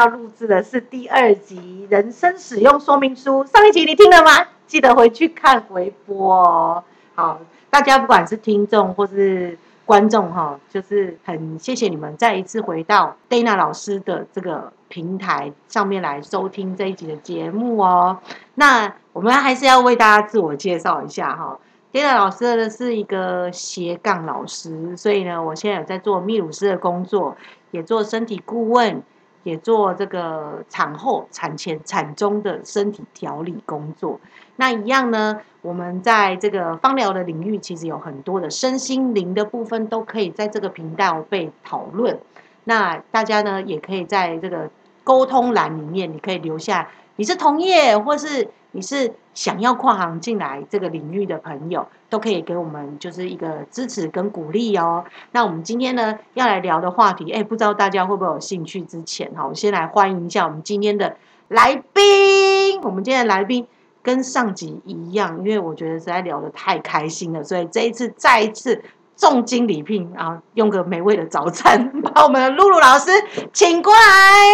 [0.00, 3.44] 要录制的是第二集人生使用说明书。
[3.44, 4.46] 上一集你听了吗？
[4.66, 6.82] 记得回去看回播哦。
[7.14, 18.20] 好，大家不管是听众或是观众哈，就是很谢谢你们再一次回到 Dana 老师的这个平台上面来收听这一集的节目哦。
[18.54, 21.58] 那我们还是要为大家自我介绍一下哈。
[21.92, 27.36] Dana 老师呢是一个斜杠老师，所以呢，我现在有在做泌乳师的工作，
[27.70, 29.02] 也做身体顾问，
[29.42, 34.20] 也做这个产后、产前、产中的身体调理工作。
[34.56, 42.18] 那一样呢，我们在这个芳疗的领域，其实有很多的身心灵的部分都可以在这个频道被讨论。
[42.64, 44.70] 那大家呢，也可以在这个
[45.04, 48.48] 沟通栏里面，你可以留下你是同业或是。
[48.72, 55.04] 你是想要跨行进来这个领域的朋友，都可以给我们就是一个支持跟鼓励哦。
[55.32, 58.80] 那我们今天呢要来聊的话题，哎，不知道大家会不会有兴趣？
[58.82, 61.16] 之前哈，我先来欢迎一下我们今天的
[61.48, 62.80] 来宾。
[62.82, 63.66] 我们今天的来宾
[64.02, 68.82] 跟上集一样，因为我觉得实在聊得太开心了，所以这一次再一次。
[69.20, 73.10] 重金礼聘啊，用个美味的早餐， 把我们的露露老师
[73.52, 74.00] 请过来，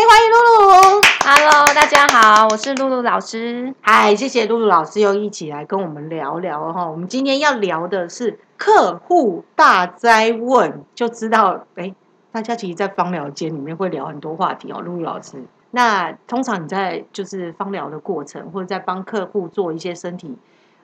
[0.09, 1.01] 欢迎露露。
[1.25, 3.73] Hello，大家好，我是露露老师。
[3.81, 6.85] 嗨，谢谢露露老师又一起来跟我们聊聊哈。
[6.85, 11.95] 我们今天要聊的是客户大灾问，就知道哎，
[12.33, 14.81] 大家其实，在芳疗间里面会聊很多话题哦。
[14.81, 20.37] 露露老师，那通常你在就是芳疗的过程，或者在帮客户做一些身体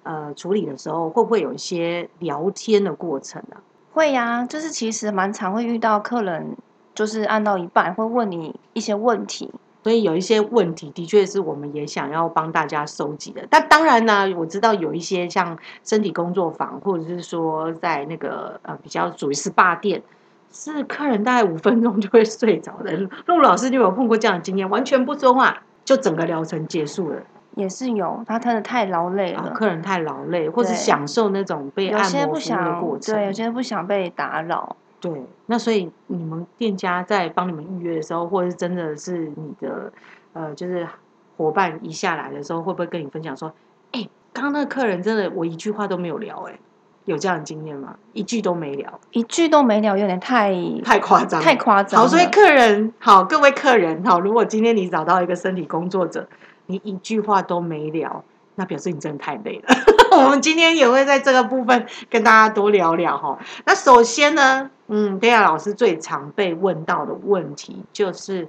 [0.04, 3.58] 呃处理的时候，会不会有一些聊天的过程啊？
[3.92, 6.56] 会呀，就是其实蛮常会遇到客人，
[6.94, 9.50] 就是按到一半会问你一些问题，
[9.82, 13.46] 所以有一些问题的确是我们也想要帮大家收集的。
[13.50, 20.02] 但当然呢，我知道有一些像身体工作坊，或者是说在那个呃比较属于 SPA 店，
[20.50, 22.96] 是客人大概五分钟就会睡着的。
[23.26, 27.16] 陆老师就有碰过这样的经验，完全不说话，就整个疗程结束了。
[27.54, 33.14] 也是有，他真的太劳累了，客人太劳累，或者享受那种被按摩服务的过程。
[33.14, 34.74] 对，有些不想被打扰。
[35.00, 39.92] 对，那所以你们店家在帮你们预约的时候，或者是真的是你的
[40.32, 40.86] 呃，就是
[41.36, 43.52] 伙伴一下来的时候，会不会跟你分享说，
[43.90, 46.58] 哎，刚刚那个客人真的我一句话都没有聊，哎，
[47.04, 47.96] 有这样的经验吗？
[48.12, 50.54] 一句都没聊，一句都没聊，有点太
[50.84, 52.00] 太夸张，太夸张。
[52.00, 56.26] 好，所以客人好，各位客人好，如果今天你找到一个身体工作者。
[56.72, 58.24] 你一句话都没聊，
[58.54, 59.74] 那表示你真的太累了。
[60.16, 63.38] 我们今天也会在这个部分跟大家多聊聊哈。
[63.66, 68.48] 那首先呢，嗯，贝亚老师最常被问到的问题就是：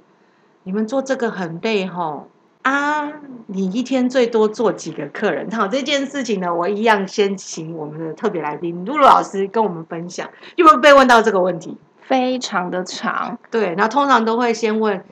[0.62, 2.24] 你们做这个很累哈
[2.62, 3.12] 啊？
[3.46, 5.50] 你一天最多做几个客人？
[5.50, 10.30] 好，这件事情呢，我一样先请我们的特别来宾露露老师跟我们分享。
[10.56, 11.76] 有没有被问到这个问题？
[12.00, 13.74] 非常的长，对。
[13.76, 15.04] 那通常都会先问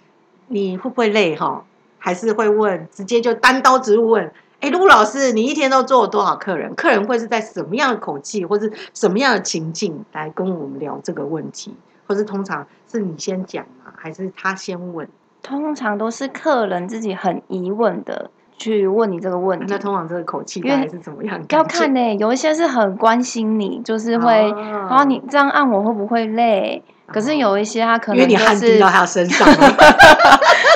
[0.48, 1.64] 你会不会累哈？
[2.04, 6.74] 还是会问，直接就单刀直入问，哎，陆老师，你一天都做了多少客人？
[6.74, 11.76] 客人会是在什么样的口气，或是什么样的情境来跟我们聊这个问题？
[12.08, 13.92] 或是通常是你先讲吗？
[13.96, 15.08] 还是他先问？
[15.42, 19.66] 通常都是客人自己很疑问的去问你这个问题。
[19.68, 21.40] 那通常这个口气大概是怎么样？
[21.50, 26.82] 要看呢，有一些是很关心你，就是会，然后你这样按我会不会累？
[27.06, 29.46] 可是有一些他可能因为你汗滴到他身上，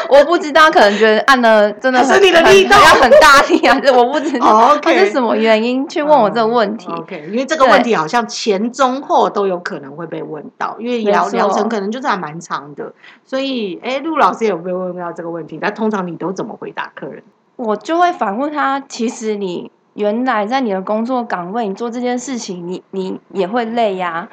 [0.08, 6.90] 我不知道，可能觉得按了真的是你的力道要很大力啊，我不知道他是什么原因去问我这个问题。
[6.92, 12.92] OK，因为这个问题好像前中后都有可能会被问到，因为疗疗程可能就是还蛮长的，
[13.24, 17.22] 所以哎，陆老师有被问到这个问题，那通常你都怎么回答客人？
[17.56, 24.28] 我就会反问他，其实你原来在你的工作岗位，你做这件事情，你你也会累呀。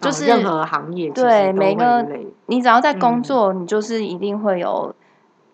[0.00, 2.06] 就是任何行业对每个
[2.46, 4.94] 你只要在工作，你就是一定会有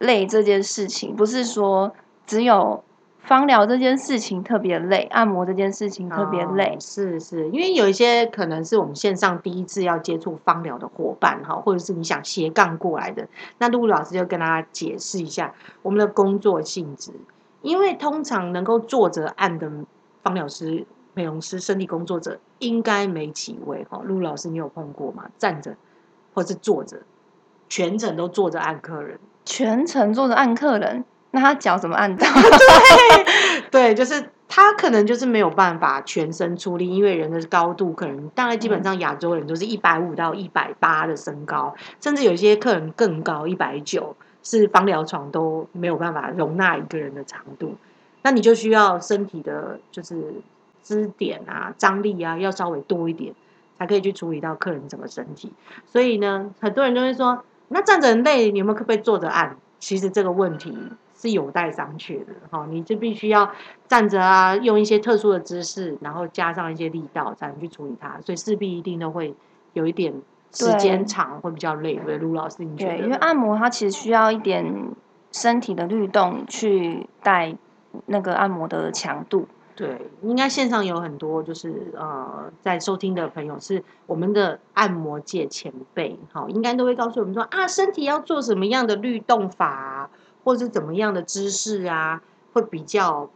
[0.05, 1.93] 累这件事情，不是说
[2.27, 2.83] 只有
[3.19, 6.77] 芳疗这件事情特别累，按摩这件事情特别累。
[6.81, 13.27] 是是，因为有一些可能是我们线上第一次要接触芳疗的伙伴哈，或者是你想斜杠过来的，
[13.59, 17.13] 那露露老师就跟大家解释一下我们的工作性质，
[17.63, 19.71] 因为通常能够坐着按的
[20.23, 20.87] 芳疗师。
[21.17, 24.01] 美容师、身体工作者应该没几位哈。
[24.05, 25.31] 陆老师，你有碰过吗？
[25.39, 25.77] 站着
[26.35, 27.03] 或是坐着，
[27.69, 32.27] 全程都坐着按客人，全程坐着按客人，那他脚怎么按到？
[33.71, 47.75] 对，对，就是他可能就是没有办法全身出力，因为人的高度可能大概基本上亚洲人都是一百五到一百八的身高，甚至有些客人更高，一百九，是方疗床都没有办法容纳一个人的长度，
[48.23, 50.35] 那你就需要身体的，就是。
[50.87, 53.33] 支点啊，张力啊，要稍微多一点，
[53.79, 55.51] 才可以去处理到客人整个身体。
[55.87, 59.57] 所以呢，很多人都会说那站着很累，你们可不可以坐着按？
[59.79, 60.75] 其实这个问题
[61.15, 63.51] 是有待商榷的哈，你就必须要
[63.87, 69.35] 站着啊，用一些特殊的姿势，然后加上一些力道才能去处理它，所以势必一定都会
[69.75, 70.15] 有一点
[70.53, 71.97] 时间长，会比较累。
[71.97, 72.97] 对，卢老师，你觉得？
[72.97, 74.65] 对，因为按摩它其实需要一点
[75.33, 77.55] 身体的律动去带
[78.07, 79.47] 那个按摩的强度。
[79.77, 90.09] 对，应该线上有很多就是呃，在收听的朋友是我们的按摩界前辈，好，应该都会告诉我们说啊，身体要做什么样的律动法，
[90.45, 92.23] 或者是怎么样的姿势啊，
[92.53, 93.29] 会比较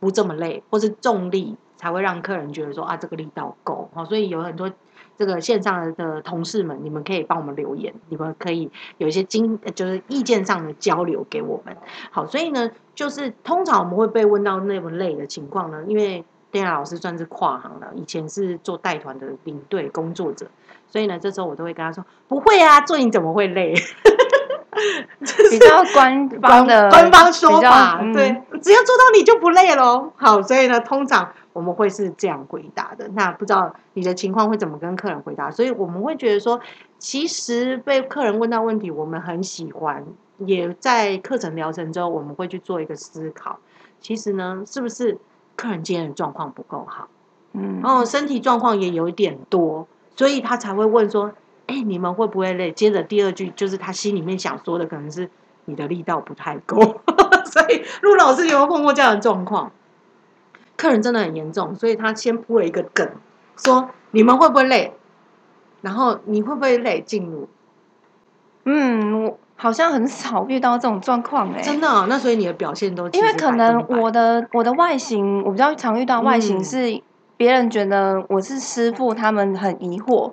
[0.00, 4.70] 不这么累，或是重力才会让客人觉得说啊，这个力道够，好，所以有很多。
[5.18, 11.76] 这个线上的同事们，你们可以帮我们留言，你们可以有一些经，就是意见上的交流给我们。
[12.12, 20.46] 好，所以呢，就是通常我们会被问到那么累的情况呢，因为丁亚老师算是跨行了，以前是做带团的领队工作者，
[20.86, 23.74] 所以呢，这时候我都会跟他说：“不会啊，做你怎么会累？”
[25.50, 30.12] 比较官方的 官方说法，对，只要做到你就不累喽。
[30.16, 31.32] 好，所以呢，通常。
[31.54, 35.50] 我们会是这样回答的，那不知道你的情况会怎么跟客人回答？
[35.50, 36.60] 所以我们会觉得说，
[36.98, 40.04] 其实被客人问到问题，我们很喜欢，
[40.36, 43.58] 也在课程疗程之后，我们会去做一个思考。
[44.00, 45.18] 其实呢，是不是
[45.56, 47.08] 客人今天的状况不够好？
[47.54, 51.32] 嗯，然后身体状况也有一点多，所以他才会问说
[51.68, 55.30] ：“哎，你们会不会累？”接着第二句就是他心里面想说的，可能是
[55.66, 56.78] 你的力道不太够。
[57.46, 59.70] 所以陆老师有碰过这样的状况？
[60.76, 63.08] 客人真的很严重，所以他先铺了一个梗，
[63.56, 64.92] 说你们会不会累？
[65.80, 67.00] 然后你会不会累？
[67.00, 67.48] 进入，
[68.64, 72.06] 嗯，我好像很少遇到这种状况哎，真的。
[72.08, 77.02] 那所以你的表现都因为可能我的我的外形，我比较常遇到外形是
[77.36, 80.32] 别人觉得我是师傅，他们很疑惑，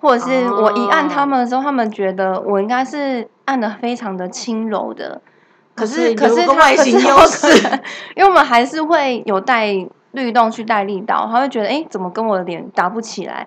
[0.00, 5.20] 或者是我一按他们的时候，他们觉得我应该是按的非常的轻柔的。
[5.74, 7.46] 可是，可是他可是优势，
[8.16, 9.72] 因为我们还是会有带
[10.10, 13.46] 律动去带力道，他会觉得哎，怎么跟我的脸打不起来？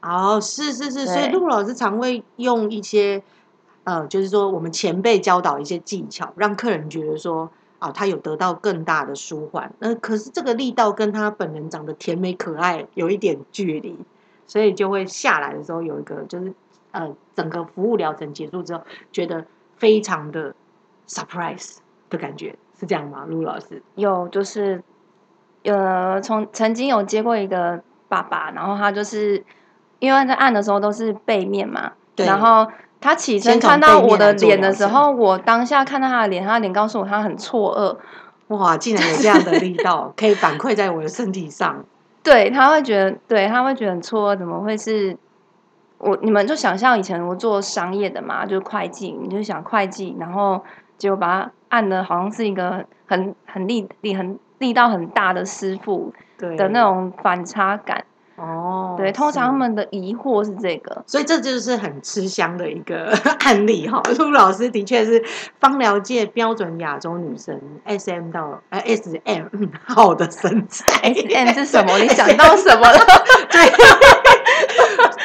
[0.00, 3.22] 哦，是是是，所以陆老师常会用一些
[3.84, 7.50] 呃，就是说我们前辈教导一些技巧，让客人觉得说
[7.80, 9.72] 啊，他有得到更大的舒缓。
[9.80, 13.98] 那可是这个力道跟他本人长得甜美可爱有一点距离，
[14.46, 16.52] 所以就会下来的时候有一个就是
[16.92, 18.82] 呃，整个服务疗程结束之后，
[19.12, 19.44] 觉得
[19.76, 20.54] 非常的。
[21.06, 21.76] surprise
[22.08, 23.26] 的感觉是这样吗？
[23.28, 24.82] 陆老师有，就是
[25.64, 29.44] 呃，从曾经有接过一个爸爸，然后他就是
[29.98, 32.66] 因为在按的时候都是背面嘛，然后
[33.02, 37.76] 他起身看到我的脸的时候，我当下看到他的脸，他的脸告诉我他很错
[38.48, 41.84] 愕，哇，竟然有这样的力道可以反馈在我的身体上，
[42.24, 45.16] 对他会觉得，对他会觉得很错愕，怎么会是？
[45.98, 50.64] 我你们就想象以前我做商业的嘛，就是会计，你就想会计，然后。
[50.96, 58.04] 结果把他按的好像是一个很很力力很力道很大的师傅的那种反差感
[58.36, 63.12] 哦，对，通常他们的疑惑是这个，所以这就是很吃香的一个
[63.44, 64.02] 案例哈。
[64.18, 65.22] 陆老师的确是
[65.60, 69.46] 芳疗界标准亚洲女神，S M 到呃 S M
[69.84, 71.96] 好的身材，S M 是什么？
[71.98, 72.98] 你想到什么了？
[73.50, 73.72] 对，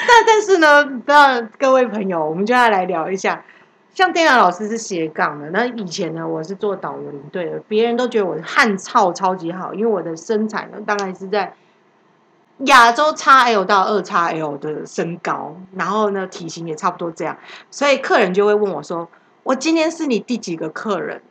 [0.08, 3.44] 但但是呢，那各位朋友，我们就要来聊一下。
[3.92, 11.54] 像电脑老师是斜杠的，那以前呢，我是做导游领队的，别人都觉得我汗操超级好，因为我的身材呢，大概是在
[12.66, 17.38] 亚洲 x L 到二 x L 的身高，然后呢，体型也差不多这样，
[17.72, 19.08] 所以客人就会问我说
[19.44, 21.22] ：“我今天是你第几个客人？”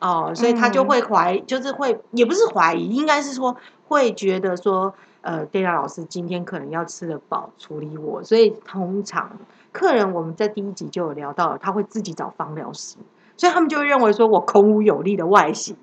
[0.00, 9.30] 哦，所以他就会怀，就是会，也不是怀疑，应该是说会觉得说，呃，电雅老师今天可能要吃得饱处理我，所以通常。
[9.70, 12.96] 客人，我们在第一集就有聊到，他会自己找芳疗师，
[13.36, 15.76] 所以他们就会认为说我孔武有力的外形，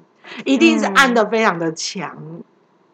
[0.45, 2.17] 一定是按的非常的强，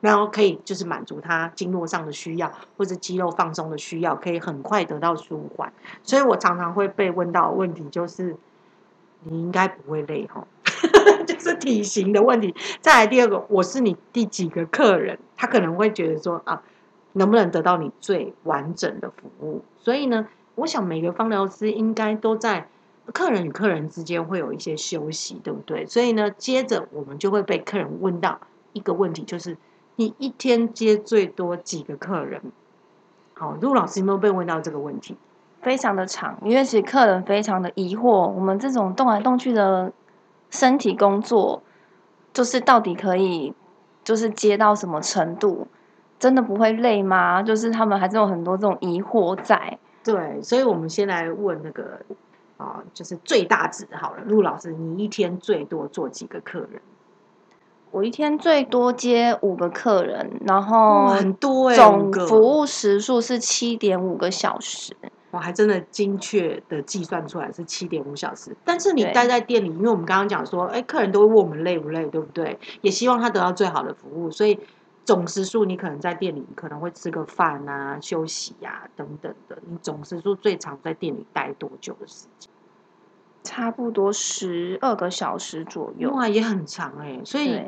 [0.05, 5.73] 然后可以就是满足他经络上的需要，或者肌肉放松的需要，可以很快得到舒缓。
[6.03, 8.35] 所以我常常会被问到问题，就是
[9.23, 10.45] 你应该不会累哈，
[11.25, 12.53] 就是体型的问题。
[12.81, 16.61] 再来第二个，我是你第几个客人，他可能会觉得说啊，
[17.13, 19.63] 能不能得到你最完整的服务？
[19.79, 20.27] 所以呢？
[20.55, 22.69] 我想每个芳疗师应该都在
[23.11, 25.85] 客人与客人之间会有一些休息，对不对？
[25.85, 28.39] 所以呢，接着我们就会被客人问到
[28.71, 29.57] 一个问题，就是
[29.97, 32.41] 你一天接最多几个客人？
[33.33, 35.17] 好，陆老师有没有被问到这个问题？
[35.61, 39.91] 非常的长，因为其实客人非常的疑惑，我们这种动来动去的
[40.49, 41.63] 身体工作，
[42.33, 43.53] 就是到底可以
[44.03, 45.67] 就是接到什么程度？
[46.19, 47.41] 真的不会累吗？
[47.41, 49.77] 就是他们还是有很多这种疑惑在。
[50.03, 51.99] 对，所以我们先来问那个
[52.57, 56.81] 啊，就是最大值好了，陆老师，你一天最多做几个客人？
[57.95, 64.93] 我一天最多接五个客人，然后很多哎、总服务时数是七点五个小时。
[65.31, 68.53] 我还真的精确的计算出来是七点五小时。
[68.65, 72.59] 但是你待在店里，因为我们刚刚讲说，哎，客人都会问我们累不累，对不对？
[72.81, 74.59] 也希望他得到最好的服务，所以
[75.05, 79.57] 总时数你可能在店里可能会吃个饭啊、休息啊等等的。
[79.69, 82.51] 你总时数最长在店里待多久的时间？
[83.45, 86.11] 差不多十二个小时左右。
[86.11, 87.61] 哇，也很长哎、所以，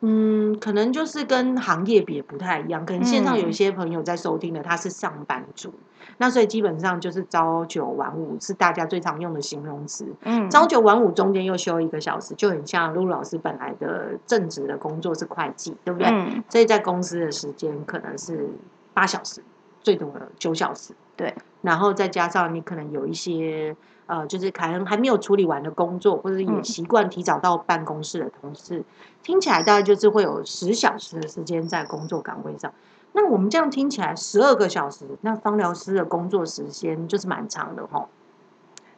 [0.00, 5.72] 嗯，可能就是跟行业别不太一样，可能线上有些朋友在收听的，他是上班族，
[6.18, 10.06] 那所以基本上就是朝九晚五是大家最常用的形容词。
[10.22, 16.08] 嗯，朝九晚五中间又休一个小时，就很像陆老师本来的正职的工作是会计，对不对？
[16.08, 18.48] 嗯，所以在公司的时间可能是
[18.94, 19.42] 八小时，
[19.80, 20.94] 最多的九小时。
[21.16, 23.74] 对，然后再加上你可能有一些
[24.08, 28.82] 呃，就是可能还没有处理完的工作，或者也嗯习惯提早到办公室的同事，
[29.22, 32.72] 听起来大概就是会有十小时的时间在工作岗位上。
[33.12, 38.06] 那我们这样听起来十二个小时，那芳疗师的工作时间就是蛮长的哈。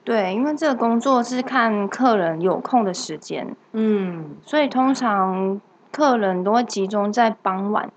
[0.02, 5.60] 对，因为这个工作是看客人有空的时间，嗯，所以通常
[5.92, 7.90] 客人都会集中在傍晚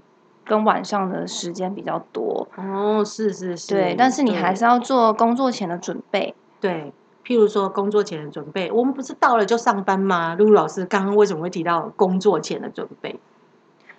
[0.43, 2.47] 跟晚上的时间比较多。
[2.57, 6.35] 哦，是是是，对，但是你还是要做工作前的准备。
[6.59, 6.93] 对，
[7.25, 10.35] 譬如说工作前的准备，我们不是到了就上班吗？
[10.35, 13.19] 露露老师刚刚为什么会提到工作前的准备？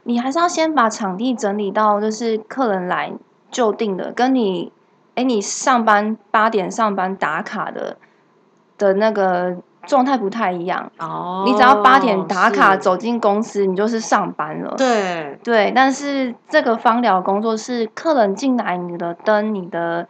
[0.05, 3.13] 你还是要先把场地整理到，就是客人来
[3.51, 4.71] 就定的，跟你，
[5.15, 7.97] 哎，你上班八点上班打卡的
[8.77, 10.93] 的那个状态不太一样。
[10.99, 14.75] 哦，你只要八点打卡，走进公司，你就是上班了。
[14.77, 20.07] 对，对，但是这个芳疗工作是客人进来，你的灯、你的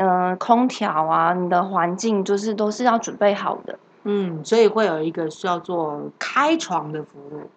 [0.00, 3.78] 呃空调啊、你的环境，就是都是要准备好的。
[4.04, 7.50] 嗯，所以会有一个需要做开床的服务，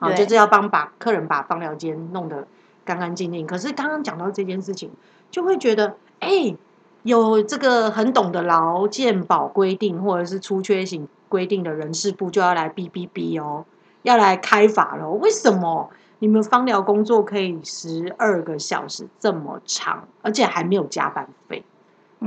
[0.00, 2.48] 好，就是要帮把客人把芳疗间弄得
[2.84, 3.46] 干干净净。
[3.46, 4.90] 可是刚刚讲到这件事情，
[5.30, 6.56] 就会觉得，哎，
[7.04, 13.64] 有这个很懂得劳健保规定或者是出缺型规定的人事部就要来哔哔哔哦，
[14.02, 15.08] 要来开罚了。
[15.08, 21.62] 为什么你们芳疗工作可以十二个小时这么长，而且还没有加班费？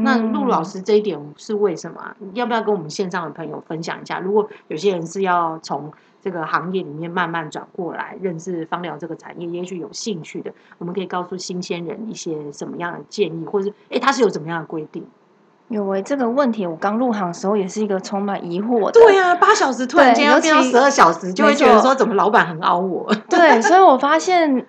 [0.02, 2.16] 那陆老嗯师这一点是为什么啊？
[2.34, 4.20] 要不要跟我们线上的朋友分享一下？
[4.20, 15.06] 如果有些人是要从这个行业里面慢慢转过来认识芳疗这个产业，也许有兴趣的，我们可以告诉新鲜人一些什么样的建议，或者是诶，它是有怎么样的规定？
[15.70, 18.92] 有为、这个问题，我刚入行的时候也是一个充满疑惑的。
[18.94, 23.14] 对啊，八小时突然间要变到十二小时，就会觉得说怎么老板很凹我？
[23.30, 24.66] 对，所以我发现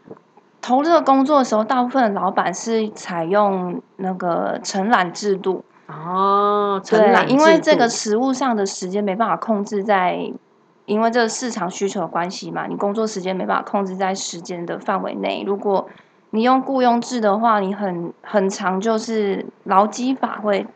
[0.68, 5.64] 投这个工作的时候，大部分的老板是采用那个承揽制度。
[5.86, 10.30] 哦，承对，揽因为这个实物上的时间没办法控制在，
[10.84, 15.42] 因为这个市场需求的关系嘛，你工作时间没办法控制在时间的范围内。
[15.46, 15.88] 如果
[16.32, 20.66] 你用雇佣制的话，你很很长，就是劳基法会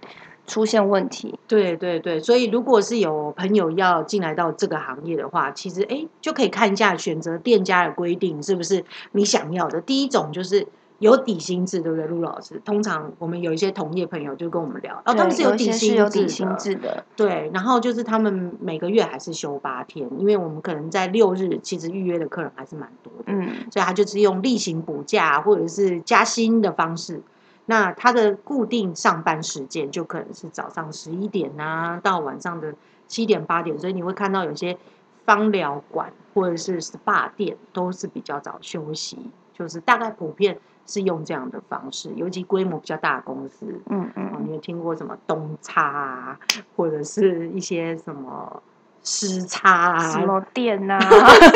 [0.47, 1.39] 出现问题。
[1.47, 9.81] 对对对，所以如果是有朋友要进来到这个行业的话，其实哎就可以看一下选择店家的规定是不是你想要的。
[9.81, 10.67] 第一种就是
[10.99, 12.61] 有底薪制，对不对，陆老师？
[12.65, 23.25] 通常我们有一些同业朋友就跟我们聊，哦，他们是有底薪是有底，薪制的，对，然后就是他们每个月还是休八天，因为我们可能在六日其实预约的客人还是蛮多的。
[23.27, 27.21] 嗯，所以他就是用例行补假或者是加薪的方式。
[27.67, 32.75] 那他的固定上班时间就可能是早上十一点啊，到晚上的
[33.07, 34.77] 七点八点，所以你会看到有些
[35.25, 43.81] 芳疗馆或者是 SPA 店都是比较早休息，就是大概普遍是用这样的方式，尤其规模比较大的公司。
[43.89, 46.39] 嗯哦，嗯，你有听过什么东差啊，
[46.77, 48.61] 或者是一些什么
[49.05, 50.99] 时差啊，什么店啊，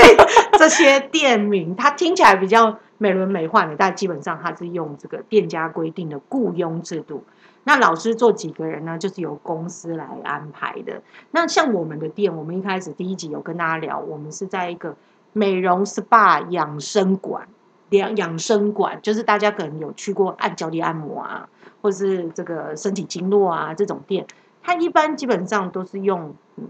[0.57, 7.25] 这些店名，它听起来比较美轮美奂的，但基本上它是用这个店家规定的雇佣制度。
[7.65, 8.97] 那老师做几个人呢？
[8.97, 11.03] 就是由公司来安排的。
[11.33, 14.95] 那像我们的店，我们一开始第一集有跟大家聊，我们是在一个
[15.33, 17.49] 美容 SPA 养生馆，
[17.91, 21.49] 养养生馆，就是大家可能有去过按脚底按摩啊，
[21.83, 24.25] 或是这个身体经络啊这种店，
[24.63, 26.69] 它一般基本上都是用嗯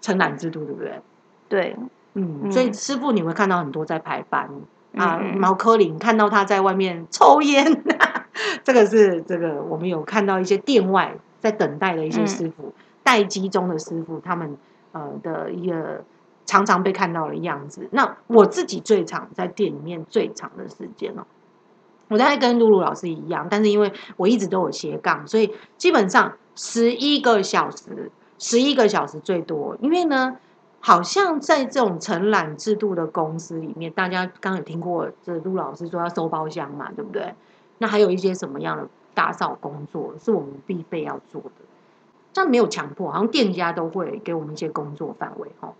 [0.00, 1.00] 承揽制度，对不对？
[1.48, 1.76] 对，
[2.14, 4.50] 嗯，嗯所以师傅你会看到很多在排班
[4.96, 7.82] 啊，毛科林看到他在外面抽烟，
[8.62, 12.72] 这个是这个我们有看到一些店外在等待的一些嗯师傅，
[13.02, 14.56] 待机中的师傅，他们
[14.92, 16.04] 呃的一个
[16.44, 17.88] 常常被看到的样子。
[17.92, 21.24] 那我自己最长在店里面最长的时间哦，
[22.08, 29.76] 我大概跟露露老师一样，但是因为我一直都有斜杠，所以基本上十一个小时，十一个小时最多。
[29.80, 30.36] 因为呢，
[30.84, 37.32] 好像在这种承揽制度的公司里面，大家刚刚有听过这陆老师说要收包厢嘛，对不对？
[37.78, 41.52] 那还有一些什么样的打扫工作是我们必备要做的？
[42.34, 45.72] 但没有强迫，好像店家都会给我们一些工作范围哈。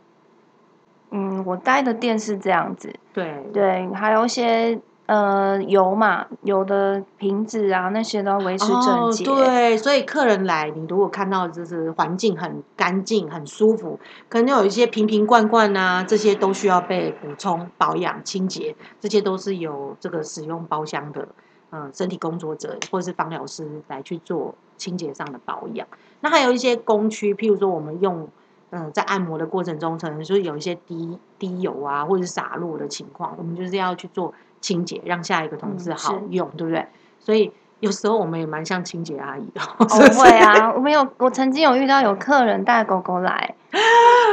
[1.11, 9.25] 嗯，我待的店是这样子，对对，还有一些呃油嘛，油的瓶子啊那些都要维持整洁。
[9.25, 21.29] 对，所以客人来，你如果看到就是环境很干净、很舒服，可能有一些瓶瓶罐罐啊，这些都需要被补充、保养、清洁，这些都是有这个使用包厢的
[21.71, 25.87] 嗯身体工作者或者是芳疗师来去做清洁上的保养。
[26.21, 28.29] 那还有一些工区，譬如说我们用。
[28.75, 34.33] 嗯，在按摩的过程中，可能就是有一些滴滴油啊，或者是洒落的情况，我们就是要去做
[34.63, 36.87] 清洁，让下一个同事好用，对不对？
[37.21, 39.61] 所以有时候我们也蛮像清洁阿姨的。
[39.77, 39.85] 不
[40.19, 43.79] 会啊，我们有，我曾经有遇到有客人带狗狗来， 哦，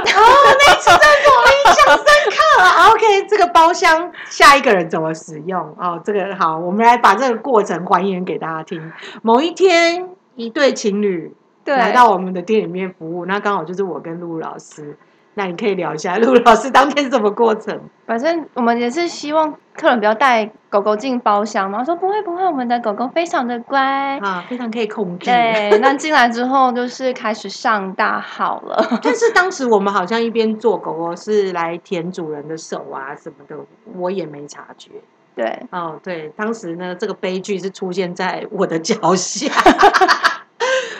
[0.06, 2.92] 那次真的我印象深刻。
[2.92, 5.76] OK，这个包厢下一个人怎么使用？
[5.78, 8.92] 哦，这个好，我们来把这个过程还原给大家听。
[9.22, 11.36] 某一天，一对情侣。
[11.66, 14.98] 来到我们的店里面服务，那刚好就是我跟陆老师。
[15.40, 17.80] 那你可以聊一下 陆老师当天是什么过程？
[18.06, 21.82] 反正我们也是希望客人不要带狗狗进包厢嘛。
[21.82, 23.80] 说不会不会，我们的狗狗非常的乖
[24.20, 25.28] 啊，非常可以控制。
[25.28, 28.86] 对，那进来之后就是开始上大号了。
[29.02, 33.56] 但是当时我们好像一边做狗狗是来舔主人的手啊什么的，
[33.96, 34.92] 我也没察觉。
[35.36, 39.50] 对，哦对，当时呢这个悲剧是出现在我的脚下。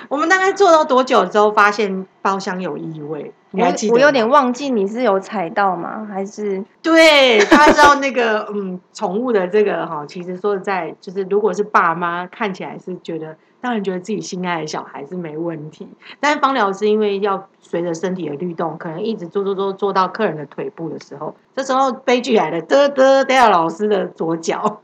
[0.10, 3.32] 我们大概做到多久之后，发现包厢有异味？
[3.52, 3.94] 你还记得？
[3.94, 6.08] 我有点忘记，你是有踩到吗？
[6.12, 7.40] 还是对？
[7.46, 15.88] 大家知道那个嗯，宠物的这个哈，其实说实在，就是如果是爸妈看起来是觉得，当然觉得自己心爱的小孩是没问题。
[16.20, 24.82] 但是芳疗师因为要随着身体的律动，可能一直做做做做到客人的腿部的时候，这时候悲剧来了，得得戴尔老师的左脚。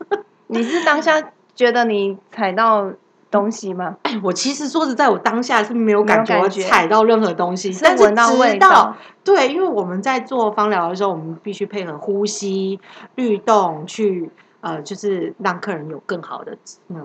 [0.48, 2.92] 你是当下觉得你踩到？
[3.36, 3.98] 东西吗？
[4.24, 8.08] 我其实说实在，我当下是没有感觉踩到任何东西，但是
[8.54, 12.80] 直到对，因为我们在做芳疗的时候，我们必须配合呼吸
[13.16, 16.58] 律动去呃，就是让客人有更好的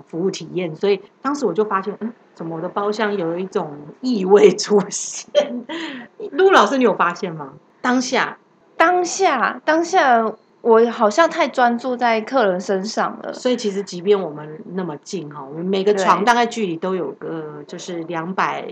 [0.07, 0.73] 服务体验。
[0.75, 5.65] 所以当时我就发现，嗯，怎么我的包厢有一种异味出现？
[6.31, 7.53] 陆老师，你有发现吗？
[7.81, 8.37] 当下，
[8.77, 10.31] 当下，当下。
[10.61, 18.71] 我好像太专注在客人身上了，所以其实即便我们那么近哈，我们每个床大概距离都有个就是两百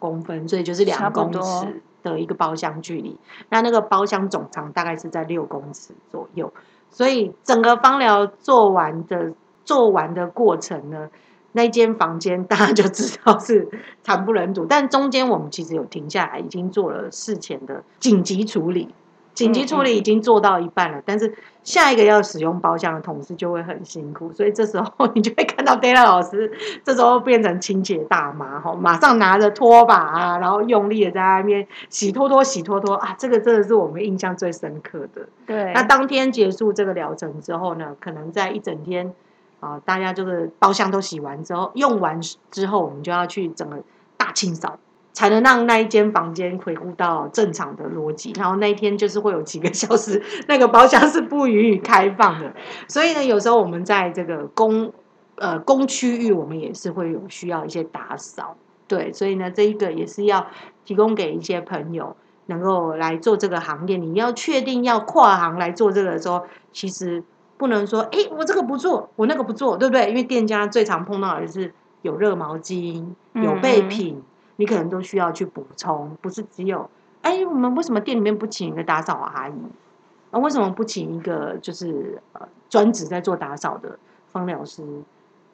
[0.00, 3.16] 公分，所以就是两公尺的一个包厢距离。
[3.50, 6.52] 那那个包厢总长大概是在六公尺左右，
[6.90, 9.32] 所以整个芳疗做完的
[9.64, 11.08] 做完的过程呢，
[11.52, 13.68] 那间房间大家就知道是
[14.02, 14.66] 惨不忍睹。
[14.66, 18.92] 但中间我们其实有停下来，已经做了事前的紧急处理。
[19.38, 26.50] 紧急处理已经做到一半了，但是下一个要使用包厢的同事就会很辛苦，所以这时候你就会看到 Dana 老师
[26.82, 35.28] 这时候变成清洁大妈哈，马上拿着拖把啊，然后用力的在那边洗拖拖洗拖拖啊，这个真的是我们印象最深刻的。
[35.46, 39.14] 对，那当天结束这个疗程之后呢，可能在一整天
[39.60, 42.20] 啊，大家就是包厢都洗完之后，用完
[42.50, 43.76] 之后，我们就要去整个
[44.16, 44.78] 大清扫。
[45.18, 52.54] 才能让那一间房间回复到正常的逻辑，然后那一天就是会有几个小时，那个包厢是不予以开放的。
[52.86, 54.92] 所以呢，有时候我们在这个公
[55.34, 58.56] 呃公区域，我们也是会有需要一些打扫。
[58.86, 60.46] 对，所以呢，这一个也是要
[60.84, 62.14] 提供给一些朋友
[62.46, 63.96] 能够来做这个行业。
[63.96, 67.24] 你要确定要跨行来做这个的时候，其实
[67.56, 70.08] 不能说，哎，我这个不做，我那个不做，对不对？
[70.10, 73.04] 因为店家最常碰到的是有热毛巾、
[73.34, 74.22] 有备品。
[74.60, 76.90] 你可能都需要去补充，不是只有
[77.22, 79.54] 哎，我们为什么店里面不请一个打扫阿姨？
[80.32, 83.98] 啊，为什么不请一个就是呃专职在做打扫的
[84.32, 84.84] 方疗师？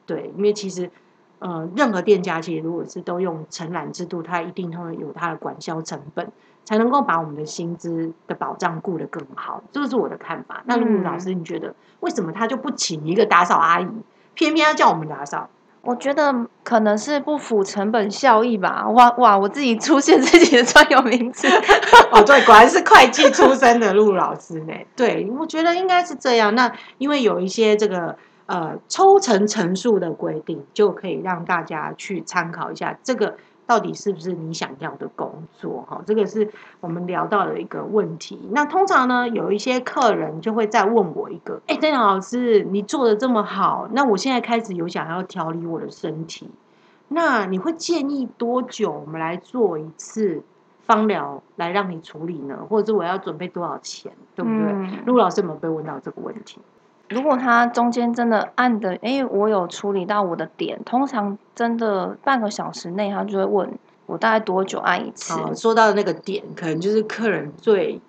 [0.06, 0.90] 对，因为其实
[1.38, 6.32] 呃任何店家其实如果是都用承揽制度，它一定会有它的管销成本，
[6.64, 9.62] 才能够把我们的薪资的保障顾得更好。
[9.70, 10.62] 这个是我的看法。
[10.64, 13.88] 那陆老师，你觉得为什么他就不请一个打扫阿姨，
[14.32, 15.50] 偏偏要叫我们打扫？
[15.84, 18.88] 我觉得可能是不符成本效益吧。
[18.88, 21.46] 哇哇，我自己出现自己的专有名词。
[22.10, 24.72] 哦，对，果然是会计出身的陆老师呢。
[24.96, 26.54] 对，我觉得应该是这样。
[26.54, 28.16] 那因为有一些这个
[28.46, 32.98] 呃抽成乘数的规定，就可以让大家去参考一下。
[33.02, 33.36] 这个
[33.66, 35.84] 到底是不是你想要的工作？
[35.88, 36.50] 哈，这个是
[36.80, 38.38] 我们聊到的一个问题。
[38.52, 46.50] 那通常呢，有一些客人就会再问我一个：哎，邓老师，你做的这么好，那我现在开始有想要调理我的身体，
[47.08, 50.42] 那你会建议多久我们来做一次
[50.86, 52.58] 芳疗来让你处理呢？
[52.68, 55.04] 或者是我要准备多少钱，对不对？
[55.06, 56.60] 陆老师有没有被问到这个问题？
[57.10, 65.34] 如果他中间真的按的，哎，我有处理到我的点，通常真的半个小时内，他就会问我大概多久按一次。
[65.54, 68.00] 说到那个点，可能就是客人最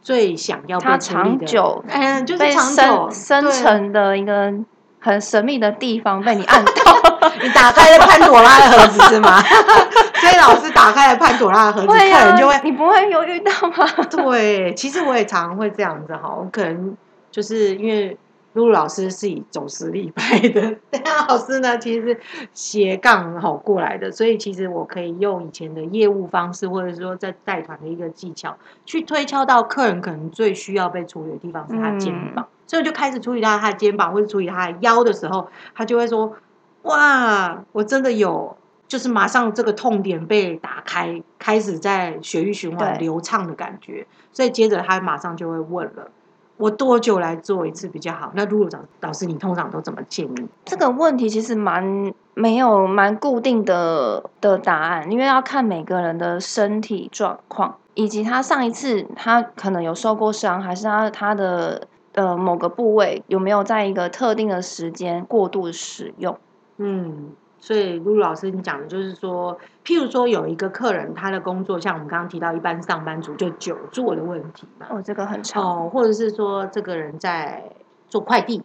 [0.00, 4.52] 最想要他长久，嗯，就是长久深层的一个
[5.00, 6.72] 很神秘的地方被你按到，
[7.42, 9.42] 你打开了潘朵拉的盒子是吗？
[10.14, 13.86] 所以老师打开了潘朵拉的盒子，客人就会，你不会犹豫到吗？
[14.10, 16.96] 对，其实我也常常会这样子哈，我可能
[17.32, 18.16] 就是因为。
[18.54, 22.20] 露露老师是以走实力派的， 邓老师呢，其实是
[22.52, 36.34] 斜杠好过来的，所以其实我可以用以前的业务方式，或者说在带团的一个技巧，去推敲到客人可能最需要被处理的地方是他肩膀，所以我就开始处理到他的肩膀或者处理他的腰的时候，他就会说
[36.82, 46.10] ：“哇，我真的有，就是马上这个痛点被打开，开始在血液循环流畅的感觉。”所以接着他马上就会问了。
[46.56, 48.30] 我多久来做一次比较好？
[48.34, 50.48] 那如果老老师，你通常都怎么建议？
[50.64, 66.38] 这个问题其实蛮没有蛮固定的的答案，因为要看每个人的身体状况，以及他上一次他可能有受过伤，还是他他的呃某个部位有没有在一个特定的时间过度使用？
[66.78, 67.30] 嗯。
[67.64, 74.86] 所以露露老师，你讲的就是说，譬如说有一个客人，他的工作像我们刚刚提到，一般上班族就久坐的问题嘛。
[74.90, 75.86] 哦，这个很长。
[75.86, 77.64] 哦，或者是说这个人在
[78.06, 78.62] 做快递，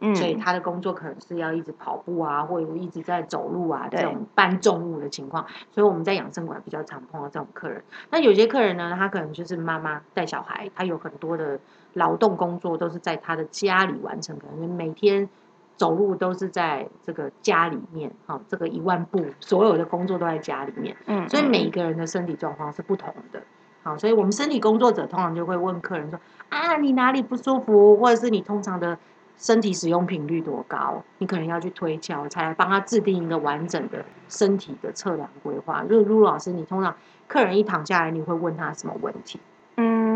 [0.00, 5.46] 嗯，所以他的工作可能是要一直跑步啊，或者一直在走路啊，这种搬重物的情况。
[5.70, 7.82] 所以我们在养生馆比较常碰到这种客人。
[8.10, 11.58] 那有些客人呢，他可能就是妈妈带小孩，他有很多的
[11.94, 15.30] 劳动工作都是在他的家里完成，可能每天。
[15.76, 23.42] 走路都是在这个家里面，哈，这个一万步，所有的工作都在家里面，嗯，所以每一个人的身体状况是不同的，
[23.82, 28.98] 好，所以我们身体工作者通常就会问客人说，啊，你哪里不舒服，或者是你通常的
[29.36, 35.82] 身体使用频率多高，你可能要去推敲，才来帮他制定一个完整的身体的测量规划。
[35.88, 36.94] 如果露露老师，你通常
[37.26, 39.40] 客人一躺下来，你会问他什么问题？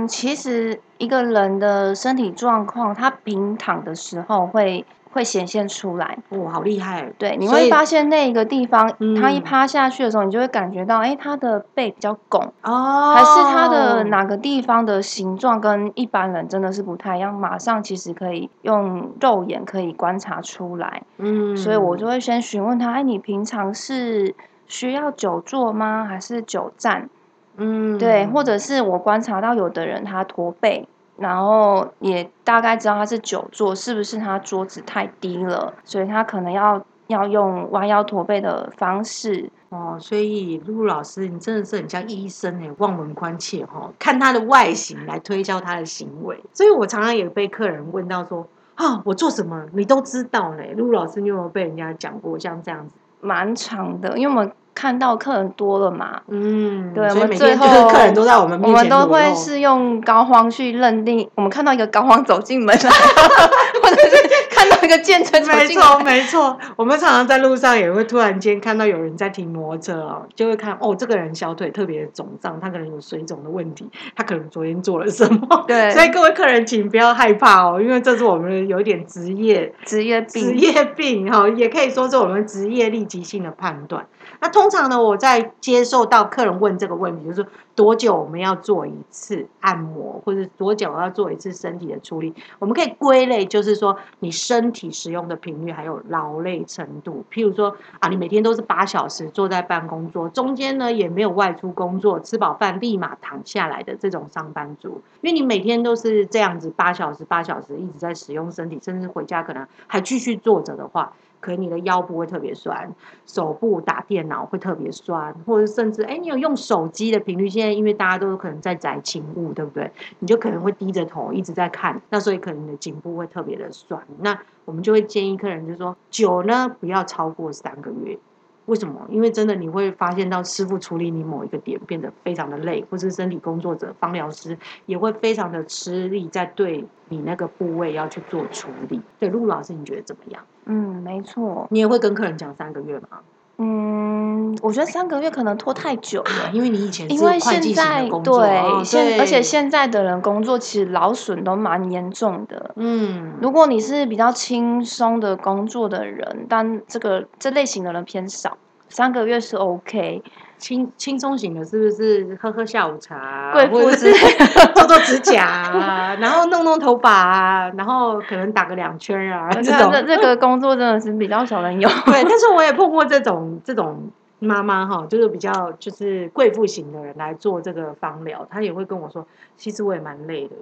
[0.06, 4.84] 嗯，其实一个人的身体状况，他平躺的时候会。
[5.12, 7.10] 会显现出来，哇，好厉害！
[7.16, 8.86] 对，你会发现那个地方，
[9.18, 24.34] 他一趴下去的时候，你就会感觉到，哎，他的背比较拱，哦，还是他的哪个地方的形状跟一般人真的是不太一样，马上其实可以用肉眼可以观察出来，嗯，所以我就会先询问他，哎，你平常是
[24.66, 27.08] 需要久坐吗，还是久站？
[27.56, 30.88] 嗯，对，或者是我观察到有的人他驼背。
[31.18, 39.96] 然后也大概知道他是久坐，是不是他桌子太低了，所以他可能要要用弯腰驼背的方式哦。
[39.98, 46.38] 所以露露老师，你真的是很像医生哎，望闻关切哈，看他的外形来推敲他的行为。
[46.52, 50.62] 所以我常常也被客人问到说啊，我做什么你都知道呢？
[50.76, 52.94] 露露老师，你有没有被人家讲过像这样子？
[53.22, 54.52] 蛮长的，因为我们。
[54.76, 56.20] 看到客人多了嘛？
[56.28, 61.26] 嗯，对，我们最后客人都在我们我们都会是用膏肓去认定。
[61.34, 62.90] 我们看到一个膏肓走进门来，
[63.82, 66.58] 或者是看到一个健身，没错没错。
[66.76, 75.64] 我们常常在路上也会突然间看到有人在停摩托车哦，就会看哦，这个人小腿特别肿胀，他可能有水肿的问题，他可能昨天做了什么？
[75.66, 84.06] 对，所以各位客人请不要害怕哦，因为这是我们有点职业职业病职业病哈，也可以说是我们职业立即性的判断。
[84.40, 92.34] 那通常呢，我在接受到客人问这个问题，就是多久我们要做一次按摩，或者多久要做一次身体的处理？
[92.58, 97.24] 我们可以归类，就是说你身体使用的频率，还有劳累程度。
[97.32, 111.12] 譬如说啊，你每天都是八小时坐在办公桌，中间呢也没有外出工作，吃饱饭立马躺下来的这种上班族，因为你每天都是这样子八小时、八小时一直在使用身体，甚至回家可能还继续坐着的话。
[111.46, 112.92] 可能你的腰部会特别酸，
[113.24, 119.88] 手部打电脑会特别酸，或者甚至哎，你有用手机的频率，现在因为大家都有可能在宅勤务，对不对？
[120.18, 124.02] 你就可能会低着头一直在看，那所以可能你的颈部会特别的酸。
[124.18, 128.18] 那我们就会建议客人就说，酒呢不要超过三个月。
[128.66, 129.06] 为什么？
[129.08, 139.00] 因为真的你会发现到师傅处理你某一个点变得非常的累，或是身体工作者、芳疗师也会非常的吃力，在对你那个部位要去做处理。
[139.18, 140.42] 对，陆老师，你觉得怎么样？
[140.66, 141.66] 嗯，没错。
[141.70, 143.20] 你也会跟客人讲三个月吗？
[143.58, 144.15] 嗯。
[144.36, 146.30] 嗯，我觉得三个月可能拖太久了。
[146.30, 152.72] 啊，因为你以前是因为现在的工作，哦对现，而且对现在的人工作其实劳损都蛮严重的。
[152.76, 160.22] 嗯，如果你是比较轻松的工作的人，但这个这类型的人偏少，三个月是 OK。
[160.58, 164.10] 轻轻松型的，是不是喝喝下午茶，贵妇或者是
[164.74, 171.86] 做做指甲啊，然后弄弄头发啊，然后可能打个两圈啊，这种这这个工作真的是比较少人有。
[172.06, 180.56] 对，但 是我也碰过这种这种妈妈哈，就是比较就是贵妇型的人来做这个芳疗，她也会跟我说，其实我也蛮累的。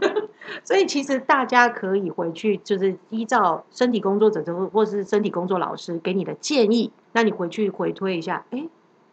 [0.64, 8.66] 所以其实大家可以回去，就是依照身体工作者或或是身体工作老师给你的建议，那你回去回推一下，哎，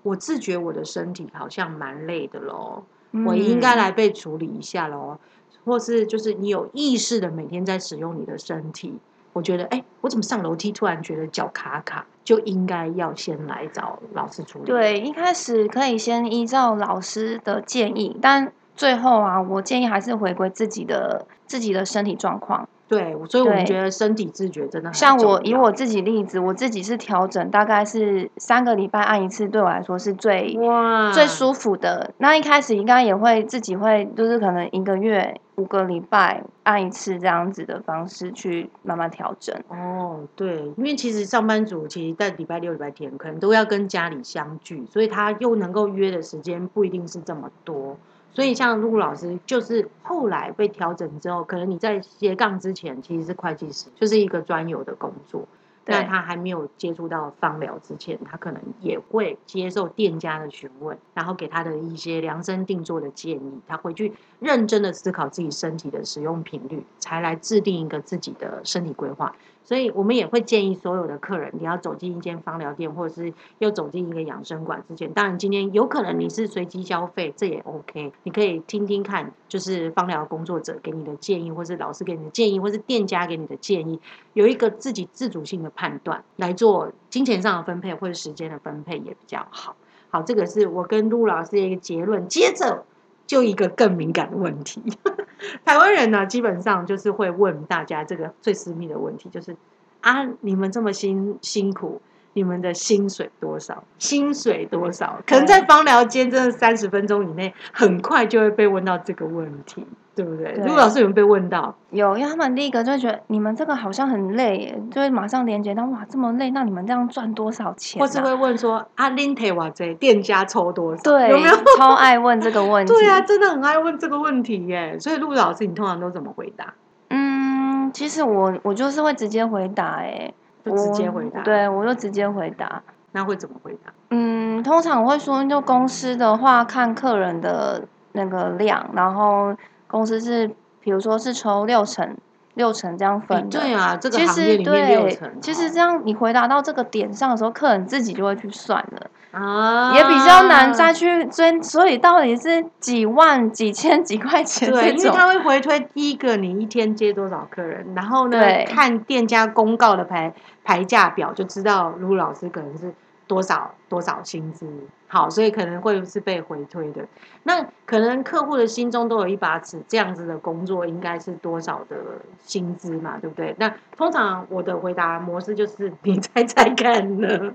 [0.04, 2.86] 我自觉我的身体好像蛮累的咯，
[3.26, 5.20] 我应该嗯来被处理一下咯，
[5.66, 8.98] 或是就是你有意识的每天在使用你的身体，
[9.36, 14.66] 我觉得哎，我怎么上楼梯突然觉得脚卡卡，就应该要先来找老师处理。
[14.66, 22.66] 对，一开始可以先依照老师的建议，但最后啊，我建议还是回归自己的自己的身体状况。
[22.88, 32.14] 对，所以我们觉得身体自觉真的很像我以我自己例子，我自己是调整，大概是三个礼拜按一次，对我来说是最哇最舒服的。
[32.20, 39.56] 那一开始应该也会自己会，就是可能一个月五个礼拜按一次这样子的方式去慢慢调整。
[39.70, 47.98] 哦，对，因为其实上班族其实在礼拜六、礼拜天可能都要跟家里相聚，所以他又能够约的时间不一定是这么多。
[48.34, 55.48] 所以像陆老师，就是后来被调整之后，可能你在斜杠之前其实是会计师，就是一个专有的工作。
[55.86, 63.62] 那他还没有接触到芳疗之前，他可能也会接受店家的询问，然后给他的一些量身定做的建议。
[63.68, 69.36] 他回去认真的思考自己身体的使用频率，才来制定一个自己的身体规划。
[69.66, 78.14] 所以我们也会建议所有的客人，你要走进一间芳疗店，或者是要走进一个养生馆之前，当然今天有可能你是随机消费，这也 OK。
[78.24, 84.00] 你可以听听看，就是芳疗工作者给你的建议，或是老师给你的建议，或是店家给你的建议，
[84.34, 89.76] 有一个自己自主性的判断来做金钱上的分配或者时间的分配也比较好。
[90.12, 92.28] 好，这个是我跟陆老师的一个结论。
[92.30, 92.86] 接着
[93.28, 94.82] 就一个更敏感的问题，
[95.66, 99.56] 台湾人呢基本上就是会问大家这个最私密的问题，就是
[100.02, 102.02] 啊，你们这么辛辛苦。
[102.38, 103.86] 你们的薪水多少？
[103.98, 105.22] 薪水多少？
[105.26, 110.54] 可能在芳疗间，真的三十分钟以内，很快就会被问到这个问题，对不对？
[110.54, 111.76] 对陆老师有没有被问到？
[111.90, 118.06] 有，因为他们第一个就会觉得你们这个好像很累耶，就会马上连接到哇这么累，那你们这样赚多少钱、啊？
[118.06, 121.04] 或是会问说啊，林铁瓦这店家抽多少？
[121.04, 121.56] 对，有没有？
[121.78, 122.94] 超爱问这个问题。
[122.96, 124.98] 对啊，真的很爱问这个问题耶。
[125.00, 126.74] 所以陆老师，你通常都怎么回答？
[127.10, 132.82] 嗯，其实我我就是会直接回答、哎，就直接回答。，对我就直接回答。
[133.12, 133.94] 那会怎么回答？
[134.10, 139.56] 嗯，通常我会说，就公司的话，看客人的那个量，然后
[139.88, 140.48] 公司是，
[140.80, 142.18] 比如说是抽六成，
[142.56, 143.60] 六成这样哎分的。
[143.60, 151.62] 对啊，这个其实行业里面六对成哦，，其实这样你回答到这个点上的时候，客人自己就会去算了，啊也比较难再去追。
[151.62, 162.94] 所以到底是几万、几千、几块钱对，因为他会回推第一个你一天接多少客人，然后呢看店家公告的牌牌价表就知道卢老师可能是
[163.28, 164.68] 多少多少薪资。
[165.16, 167.08] 好，所以可能会是被回推的。
[167.44, 171.96] 那可能客户的心中都有一把尺，这样子的工作应该是多少的
[172.44, 173.56] 薪资嘛，对不对？
[173.58, 177.54] 那通常我的回答模式就是 你猜猜看呢？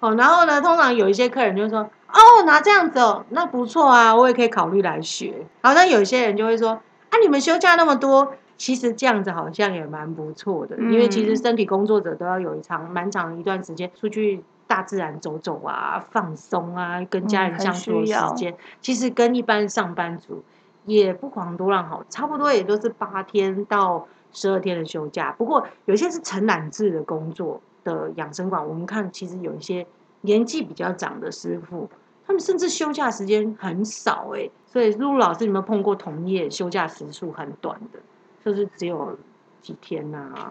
[0.00, 5.44] 好，然后呢，通常有一些客人就会说，哦，那这样子哦，那不错啊，我也可以考虑来学。
[5.60, 20.42] 好，那有些人就会说，啊，你们休假那么多，其实这样子好像也蛮不错的，因为其实嗯身体工作者都要有一长蛮长一段时间出去大自然走走啊，放松啊，跟家人相处时间，其实跟一般上班族
[20.86, 25.30] 也不遑多让好，差不多也都是八天到十二天的休假。
[25.36, 29.86] 不过有些是承揽制的工作的养生馆，我们看其实有一些
[30.22, 31.90] 年纪比较长的师傅，
[32.26, 37.98] 他们甚至休假时间很少哎、所以露露老师有没有碰过同业休假时数很短的，
[38.42, 39.18] 就是只有
[39.60, 40.50] 几天呐、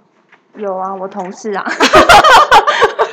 [0.56, 1.66] 有啊，我同事啊，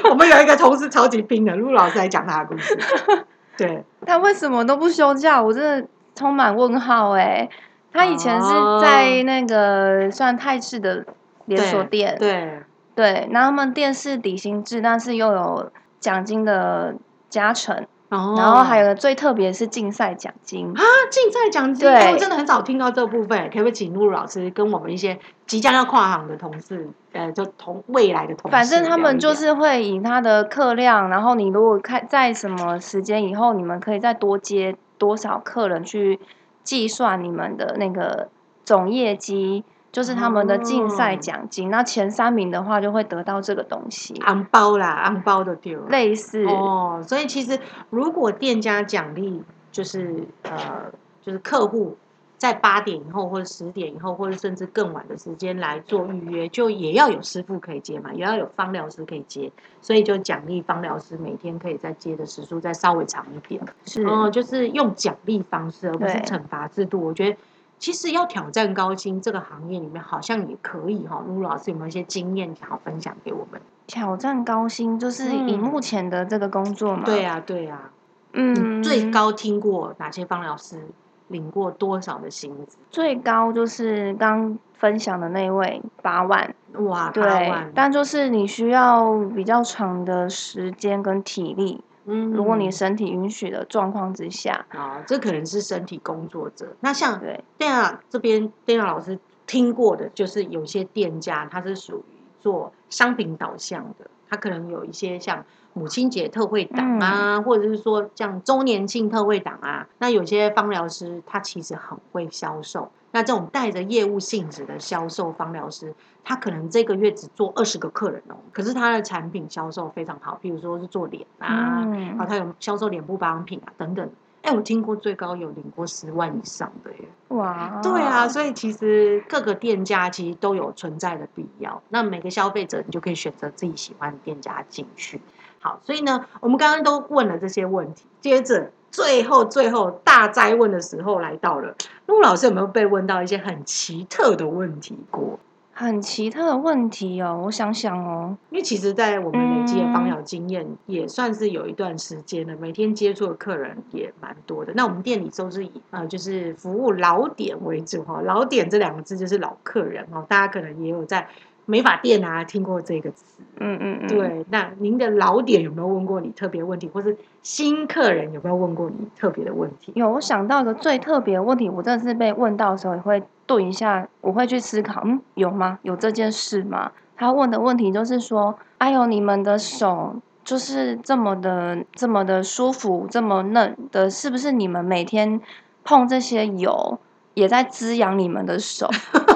[0.11, 2.79] 我们有一个同事超级拼的，露露老师来讲他的故事。
[3.57, 5.43] 对，他为什么都不休假？
[5.43, 7.49] 我真的充满问号哎、
[7.93, 11.05] 他以前是哦在那个算泰式的
[11.47, 12.63] 连锁对店，对，
[12.95, 16.95] 对，那他们店是底薪制，但是又有奖金的
[17.29, 21.95] 加成，哦然后还有最特别是竞赛奖金，啊，竞赛奖金，对。
[21.95, 36.19] 哎我真的很少听到这部分，可不可以请露露老师跟我们一些即将要跨行的同事，呃，就同未来的同事，反正他们就是会以他的客量，然后你如果看在什么时间以后，你们可以再多接多少客人去
[36.65, 38.29] 计算你们的那个
[38.65, 39.65] 总业绩，
[39.99, 41.71] 就是他们的竞赛哦奖金。
[41.71, 45.89] 那前三名的话就会得到这个东西，昂包啦，昂包的丢了。
[45.89, 47.59] 类似哦，所以其实
[47.91, 50.85] 如果店家奖励就是呃，
[51.21, 51.97] 就是客户
[52.37, 59.51] 在八点以后或者十点以后，或者甚至更晚的时间来做预约，就也要有师傅可以接嘛，也要有方疗师可以接，
[59.83, 63.61] 所以就奖励方疗师每天可以再接的时数再稍微长一点。
[63.85, 67.01] 是哦，就是用奖励方式，而不是对惩罚制度。
[67.05, 67.37] 我觉得
[67.79, 71.23] 其实要挑战高薪，这个行业里面好像也可以哈。
[71.27, 73.61] 露露老师有没有一些经验想要分享给我们？
[73.87, 77.05] 挑战高薪，就是以嗯目前的这个工作嘛。
[77.05, 77.91] 对，啊，对啊。
[78.35, 80.87] 嗯，最高听过哪些方疗师
[81.29, 82.77] 领过多少的薪资？
[82.91, 96.75] 最高就是刚分享的那位八万，哇，八对万，但就是你需要比较长的时间跟体力，嗯如果你身体允许的状况之下，啊，这可能是身体工作者。
[96.81, 109.87] 那像对，对啊这边，店长老师听过的，就是有些店家他是属于做商品导向的，他可能有一些像母亲节特惠档啊，或者是说像周年庆特惠档啊。
[109.99, 124.11] 那有些芳疗师他其实很会销售，那这种带着业务性质的销售芳疗师，他可能这个月只做二十个客人哦，可是他的产品销售非常好，比如说是做脸啊，嗯然后他有销售脸部保养品啊等等。
[124.43, 127.09] 哎，我听过最高有领过十万以上的耶。
[127.29, 131.83] 哇，对啊，，所以其实各个店家其实都有存在的必要。
[131.89, 135.21] 那每个消费者你就可以选择自己喜欢的店家进去。
[135.61, 141.75] 好，所以呢，我们刚刚都问了这些问题，接着最后最后大灾问的时候来到了。
[142.07, 145.39] 陆老师有没有被问到一些很奇特的问题过？
[145.81, 154.73] 很奇特的问题哦，我想想哦，因为其实，在我们累积的嗯芳疗经验也算是有一段时间了，每天接触的客人也蛮多的。
[154.75, 161.29] 那我们店里都是以呃，就是服务老点为主哈，老点这两个字就是老客人哦，大家可能也有在
[161.71, 163.43] 美发店啊听过这个词。
[163.61, 169.93] 嗯嗯嗯，，对，那您的老点有没有问过你特别问题，或是新客人有没有问过你特别的问题？
[169.95, 175.79] 有我想到一个最特别的问题，我真的是被问到的时候也会顿一下，我会去思考，嗯，有吗？
[175.83, 176.93] 有这件事吗？
[177.17, 185.41] 他问的问题就是说，哎呦，你们的手就是这么的这么的舒服，这么嫩的，是不是你们每天
[185.83, 186.99] 碰这些油
[187.35, 188.89] 也在滋养你们的手？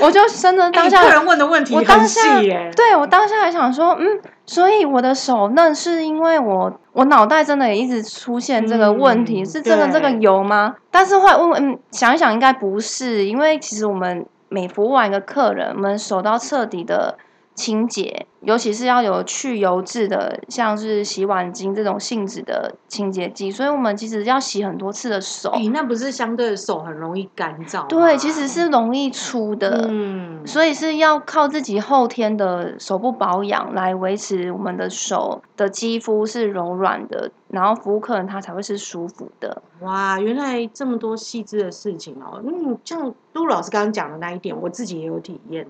[0.00, 2.70] 我就真的哎当下客人问的问题我很细当下耶。
[2.76, 10.76] 对我当下还想说，嗯，所以我的手嫩是因为我我脑袋真的也一直出现这个问题，嗯是真的这个油吗？
[10.90, 17.16] 但是后来问问，嗯，想一想应该不是，因为其实我们每服务完一个客人，我们手都要彻底的
[17.56, 25.48] 清洁，尤其是要有去油质的，像是洗碗巾这种性质的清洁剂，所以我们其实要洗很多次的手。
[25.50, 27.86] 哎，那不是相对的手很容易干燥吗？
[27.88, 29.88] 对，其实是容易出的。
[29.88, 39.62] 嗯，所以是要靠自己后天的手部保养来维持我们的手的肌肤是柔软的，然后服务客人他才会是舒服的。
[39.80, 42.42] 哇，原来这么多细致的事情哦。
[42.44, 45.66] 嗯，像杜老师刚刚讲的那一点，我自己也有体验。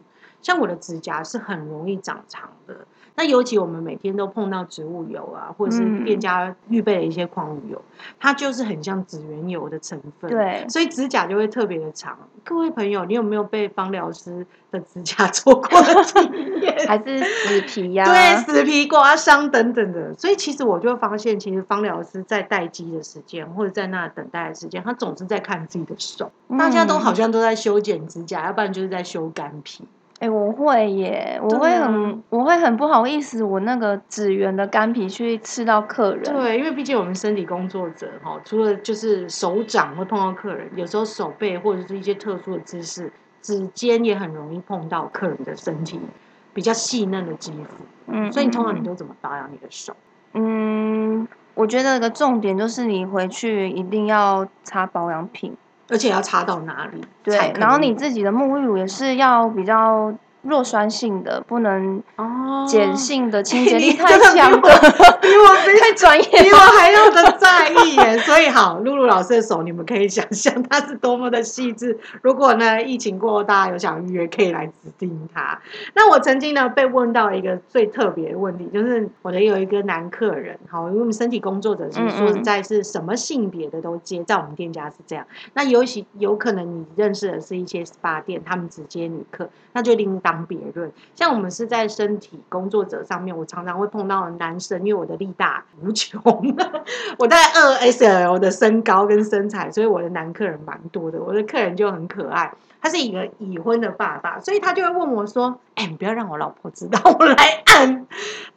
[0.47, 7.83] 像我的指甲是很容易长长的，那尤其我们每天都碰到植物油啊，或者是嗯店家预备的一些矿物油，
[8.21, 10.31] 它就是很像指缘油的成分。。
[10.31, 12.17] 对，所以指甲就会特别的长。
[12.45, 16.77] 各位朋友，你有没有被芳疗师的指甲 做过的经验？
[16.87, 20.15] 还是死皮呀、对，死皮刮伤等等的。
[20.15, 26.31] 所以其实我就会发现，其实芳疗师在待机的时间，或者在那等待的时间，他总是在看自己的手。
[26.57, 29.85] 大家都好嗯像都在修剪指甲，要不然就是在修干皮。
[30.19, 36.23] 哎、我会耶，我会很，我会很不好意思，我那个指缘的干皮去刺到客人。
[36.23, 43.13] 对，因为毕竟我们身体工作者哈，除了就是手掌会碰到客人，有时候手背或者是一些特殊的姿势，
[43.43, 46.01] 指尖也很容易碰到客人的身体
[46.55, 47.85] 比较细嫩的肌肤。
[48.07, 49.95] 嗯，所以你通常你嗯都怎么保养你的手？
[50.33, 55.55] 嗯，我觉得个重点就是你回去一定要擦保养品。
[55.89, 57.01] 而且要擦到哪里？
[57.23, 60.13] 对，然后你自己的沐浴乳也是要比较
[60.47, 64.61] 弱酸性的，不能哦碱性的，清洁力 太强的，
[65.21, 66.57] 比我比 太专业比我。
[66.77, 71.99] 还要的在意耶，所以好，露露老师的手，你们可以想象他是多么的细致。
[72.23, 75.59] 如果呢疫情过后大家有想预约，可以来指定他。
[75.95, 85.25] 那我曾经呢被问到一个最特别的问题，就是我的有一个男客人，好，因为我们身体工作者其实嗯嗯说实在是什么性别的都接，在我们店家是这样。
[85.55, 90.93] 那尤其有可能你认识的是一些 SPA 店，他们只接女客，那就另当别论。
[91.15, 96.21] 像我们是在身体工作者上面，我常常会碰到男生，因为我的力大无穷，
[97.19, 101.19] 我在二 SL 的身高跟身材，所以我的男客人蛮多的。
[101.23, 108.07] 我的客人就很可爱，他是一个已婚的爸爸，所以他就会问我说：“哎、你不要让我老婆知道我来按，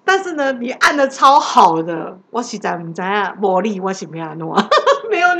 [0.03, 4.53] 但是呢，你按的超好的，我实在唔知道魔力我是没有弄。”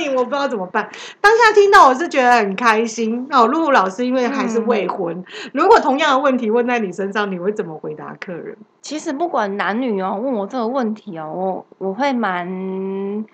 [0.08, 0.90] 我不知道怎么办。
[1.20, 3.28] 当下听到我是觉得很开心。
[3.30, 5.24] 那露露老师因为还是未婚，
[5.54, 8.56] 如果同样的问题问在你身上，你会怎么回答客人？
[8.82, 12.48] 其实不管男女哦，问我这个问题哦，我我会蛮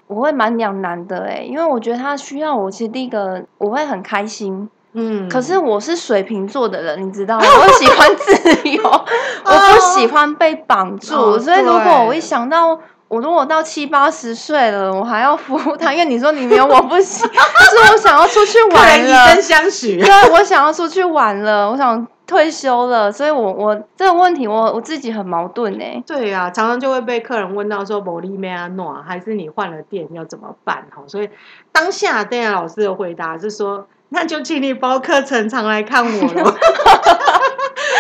[0.07, 12.79] 我会蛮两难的哎，因为我觉得他需要我，其实第一个我会很开心，嗯，可是我是水瓶座的人，你知道吗， 我喜欢自由，我不喜欢被绑住，哦所以如果我一想到。
[13.07, 19.99] 我如果到七八十岁了，我还要服务他，因为你说你没有我不行， 是我想要出去玩了以身， 相许。
[19.99, 30.87] 对，我想要出去玩了，我想退休了，所以我我这个问题我我自己很矛盾哎、对呀、常常就会被客人问到说“某利梅阿诺”，还是你换了店要怎么办？
[30.89, 31.29] 哈，所以
[31.71, 36.55] 当下邓亚老师的回答是说：“那就请你包课程常来看我了。”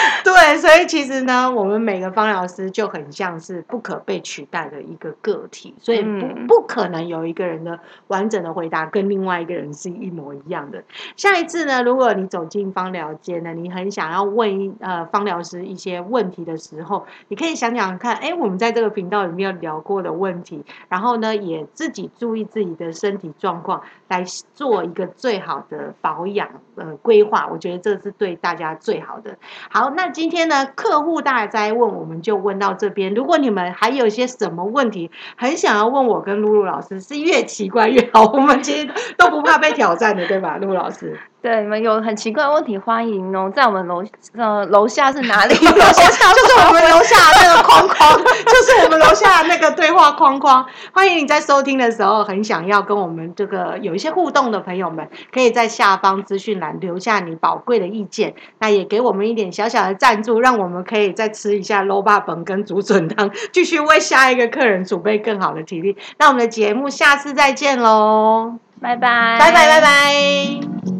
[0.23, 10.83] 对，所以其实呢，我们每个芳疗师就很像是不可被取代的一个个体，所以不、嗯不可能有一个人的完整的回答跟另外一个人是一模一样的。
[11.15, 27.47] 下一次呢，如果你走进芳疗间呢，你很想要问呃芳疗师一些问题的时候，你可以想想看，哎，我们在这个频道里面有聊过的问题，然后呢，也自己注意自己的身体状况，来做一个最好的保养呃规划。
[27.51, 29.37] 我觉得这是对大家最好的。
[29.69, 33.13] 好，那今天呢，客户大灾问我们就问到这边。
[33.13, 41.19] 如果你们还有一些什么问题，很想要问我跟露露老师，是越奇怪越好，我们其实都不怕被挑战的，对吧，露露老师？
[41.45, 44.03] 对，你们有很奇怪的问题，欢迎哦，在我们楼
[44.35, 45.53] 呃楼下是哪里？
[45.61, 50.65] 楼下就是我们楼下那个框框， 就是我们楼下那个对话框框。
[50.91, 65.95] 欢迎你在收听的时候，很想要跟我们这个有一些互动的朋友们，可以在下方资讯栏留下你宝贵的意见，那也给我们一点小小的赞助，让我们可以再吃一下肉霸本跟竹笋汤，继续为下一个客人储备更好的体力。
[66.17, 70.94] 那我们的节目下次再见喽，拜拜，拜拜拜拜。